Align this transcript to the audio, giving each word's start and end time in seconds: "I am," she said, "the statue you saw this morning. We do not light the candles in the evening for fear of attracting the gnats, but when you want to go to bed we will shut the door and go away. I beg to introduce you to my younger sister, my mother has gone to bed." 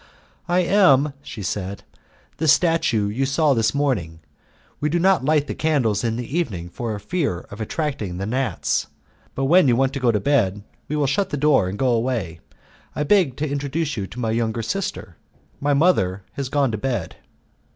"I 0.47 0.61
am," 0.61 1.13
she 1.21 1.43
said, 1.43 1.83
"the 2.37 2.47
statue 2.47 3.05
you 3.07 3.27
saw 3.27 3.53
this 3.53 3.75
morning. 3.75 4.19
We 4.79 4.89
do 4.89 4.97
not 4.97 5.23
light 5.23 5.45
the 5.45 5.53
candles 5.53 6.03
in 6.03 6.15
the 6.15 6.35
evening 6.39 6.69
for 6.69 6.97
fear 6.97 7.41
of 7.51 7.61
attracting 7.61 8.17
the 8.17 8.25
gnats, 8.25 8.87
but 9.35 9.45
when 9.45 9.67
you 9.67 9.75
want 9.75 9.93
to 9.93 9.99
go 9.99 10.09
to 10.11 10.19
bed 10.19 10.63
we 10.87 10.95
will 10.95 11.05
shut 11.05 11.29
the 11.29 11.37
door 11.37 11.69
and 11.69 11.77
go 11.77 11.89
away. 11.91 12.39
I 12.95 13.03
beg 13.03 13.35
to 13.37 13.47
introduce 13.47 13.95
you 13.95 14.07
to 14.07 14.19
my 14.19 14.31
younger 14.31 14.63
sister, 14.63 15.17
my 15.59 15.75
mother 15.75 16.23
has 16.31 16.49
gone 16.49 16.71
to 16.71 16.79
bed." 16.79 17.17